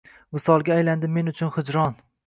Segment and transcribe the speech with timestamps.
[0.37, 1.99] Visolga aylandi men uchun hijron